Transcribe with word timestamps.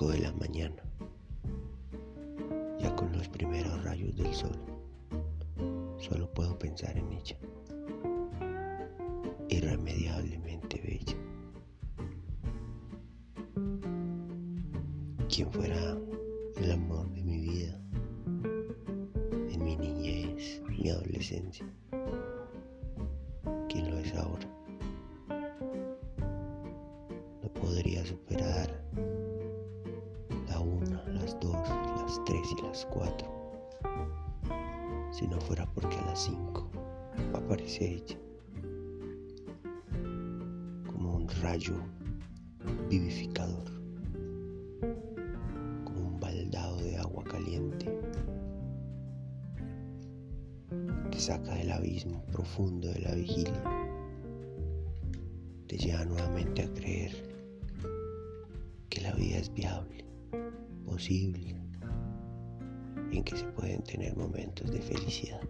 5 0.00 0.12
de 0.12 0.20
la 0.20 0.32
mañana, 0.32 0.82
ya 2.78 2.96
con 2.96 3.12
los 3.12 3.28
primeros 3.28 3.84
rayos 3.84 4.16
del 4.16 4.32
sol, 4.32 4.56
solo 5.98 6.26
puedo 6.32 6.58
pensar 6.58 6.96
en 6.96 7.12
ella, 7.12 7.36
irremediablemente 9.50 10.80
bella. 10.80 11.18
Quien 15.28 15.52
fuera 15.52 15.98
el 16.56 16.72
amor 16.72 17.06
de 17.10 17.22
mi 17.22 17.38
vida, 17.40 17.78
en 19.50 19.62
mi 19.62 19.76
niñez, 19.76 20.62
mi 20.66 20.88
adolescencia, 20.88 21.66
¿quién 23.68 23.90
lo 23.90 23.98
es 23.98 24.14
ahora? 24.14 24.48
No 27.42 27.52
podría 27.52 28.02
superar 28.06 28.80
las 32.10 32.24
tres 32.24 32.52
y 32.58 32.62
las 32.62 32.86
cuatro. 32.86 33.28
Si 35.12 35.28
no 35.28 35.40
fuera 35.40 35.64
porque 35.72 35.96
a 35.96 36.06
las 36.06 36.24
cinco 36.24 36.68
aparece 37.32 37.94
ella 37.94 38.18
como 40.88 41.18
un 41.18 41.28
rayo 41.40 41.74
vivificador, 42.88 43.64
como 45.84 46.08
un 46.08 46.18
baldado 46.18 46.78
de 46.78 46.96
agua 46.96 47.22
caliente 47.22 47.96
que 51.12 51.20
saca 51.20 51.54
del 51.54 51.70
abismo 51.70 52.24
profundo 52.32 52.88
de 52.88 52.98
la 53.02 53.14
vigilia, 53.14 53.62
te 55.68 55.78
lleva 55.78 56.04
nuevamente 56.06 56.64
a 56.64 56.72
creer 56.72 57.12
que 58.88 59.00
la 59.00 59.12
vida 59.12 59.36
es 59.36 59.54
viable 59.54 60.04
posible 60.84 61.59
en 63.12 63.24
que 63.24 63.36
se 63.36 63.44
pueden 63.46 63.82
tener 63.82 64.16
momentos 64.16 64.70
de 64.70 64.80
felicidad. 64.80 65.40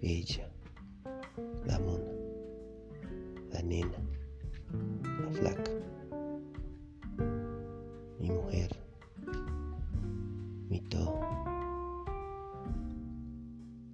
Ella, 0.00 0.50
la 1.66 1.78
mona, 1.78 2.12
la 3.52 3.62
nena, 3.62 3.98
la 5.20 5.30
flaca, 5.32 5.70
mi 8.20 8.30
mujer, 8.30 8.70
mi 10.68 10.80
todo. 10.82 11.20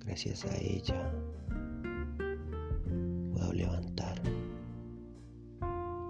Gracias 0.04 0.44
a 0.44 0.56
ella 0.56 1.12
puedo 3.32 3.52
levantar, 3.52 4.20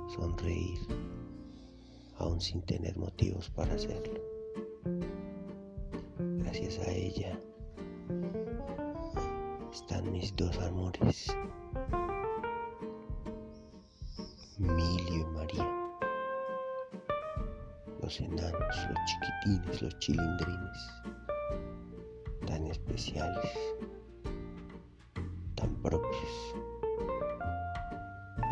sonreír 0.08 0.78
aún 2.20 2.40
sin 2.40 2.62
tener 2.62 2.96
motivos 2.98 3.50
para 3.50 3.74
hacerlo. 3.74 4.29
A 6.78 6.90
ella 6.92 7.36
están 9.72 10.12
mis 10.12 10.34
dos 10.36 10.56
amores, 10.60 11.36
Milio 14.56 15.16
y 15.16 15.24
María, 15.34 15.68
los 18.00 18.20
enanos, 18.20 18.76
los 18.88 18.98
chiquitines, 19.04 19.82
los 19.82 19.98
chilindrines, 19.98 21.02
tan 22.46 22.64
especiales, 22.68 23.50
tan 25.56 25.74
propios, 25.82 26.54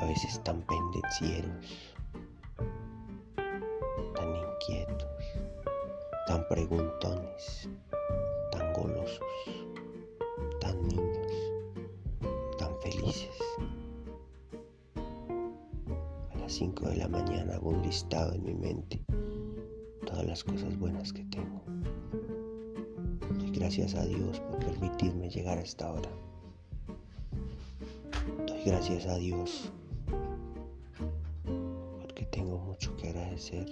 a 0.01 0.07
veces 0.07 0.43
tan 0.43 0.61
pendencieros 0.63 1.95
tan 6.29 6.47
preguntones, 6.47 7.71
tan 7.91 7.98
tan 10.61 10.89
niños, 10.89 11.53
tan 12.59 12.71
felices. 12.81 13.29
A 16.35 16.39
las 16.39 16.53
5 16.53 16.89
de 16.89 16.97
la 16.97 17.09
mañana 17.09 17.55
hago 17.55 17.71
un 17.71 17.83
listado 17.83 18.35
en 18.35 18.45
mi 18.45 18.55
mente, 18.55 19.01
todas 20.07 20.27
las 20.27 20.45
cosas 20.45 20.79
buenas 20.79 21.13
que 21.13 21.25
tengo. 21.25 21.63
Doy 23.39 23.51
gracias 23.51 23.95
a 23.95 24.05
Dios 24.05 24.41
por 24.41 24.59
permitirme 24.59 25.29
llegar 25.31 25.59
a 25.59 25.63
esta 25.63 25.93
hora. 25.93 26.11
Doy 28.47 28.63
gracias 28.65 29.07
a 29.07 29.17
Dios 29.17 29.73
porque 32.01 32.25
tengo 32.27 32.59
mucho 32.59 32.97
que 32.97 33.09
agradecer 33.09 33.67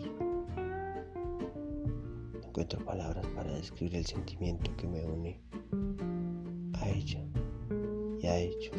encuentro 2.57 2.83
palabras 2.87 3.27
para 3.35 3.53
describir 3.53 3.97
el 3.97 4.07
sentimiento 4.07 4.75
que 4.79 4.89
me 4.89 5.05
une 5.05 5.39
a 6.81 6.89
ella 6.89 7.23
y 8.19 8.27
a 8.27 8.39
ellos. 8.39 8.75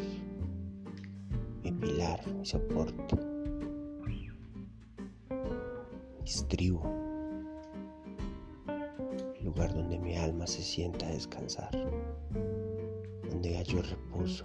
Mi 1.62 1.70
pilar, 1.70 2.20
mi 2.26 2.44
soporte, 2.44 3.16
mi 4.04 4.28
estribo, 6.24 6.82
el 9.38 9.44
lugar 9.44 9.72
donde 9.72 9.96
mi 9.96 10.16
alma 10.16 10.48
se 10.48 10.60
sienta 10.60 11.06
a 11.06 11.10
descansar, 11.10 11.70
donde 13.30 13.58
hallo 13.58 13.80
reposo. 13.82 14.44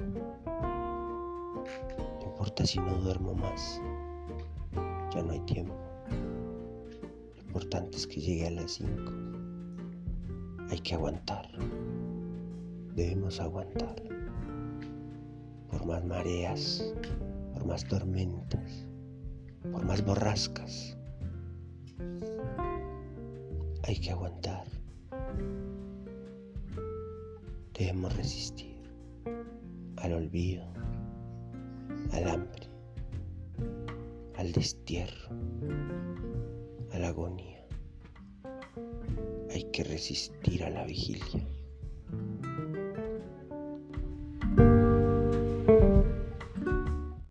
No 2.19 2.23
importa 2.23 2.67
si 2.67 2.77
no 2.77 2.93
duermo 2.97 3.33
más, 3.33 3.81
ya 5.11 5.23
no 5.23 5.31
hay 5.31 5.39
tiempo 5.39 5.92
importante 7.53 7.97
es 7.97 8.07
que 8.07 8.19
llegue 8.19 8.47
a 8.47 8.51
las 8.51 8.71
5. 8.71 9.11
Hay 10.71 10.79
que 10.79 10.95
aguantar. 10.95 11.47
Debemos 12.95 13.39
aguantar. 13.39 13.95
Por 15.69 15.85
más 15.85 16.03
mareas, 16.03 16.83
por 17.53 17.63
más 17.65 17.87
tormentas, 17.87 18.87
por 19.71 19.85
más 19.85 20.03
borrascas. 20.03 20.97
Hay 23.83 23.99
que 23.99 24.09
aguantar. 24.09 24.65
Debemos 27.77 28.17
resistir 28.17 28.81
al 29.97 30.13
olvido, 30.13 30.65
al 32.13 32.27
hambre, 32.29 32.67
al 34.37 34.51
destierro 34.53 35.29
a 36.93 36.99
la 36.99 37.07
agonía. 37.09 37.65
Hay 39.51 39.63
que 39.71 39.83
resistir 39.83 40.63
a 40.63 40.69
la 40.69 40.85
vigilia. 40.85 41.47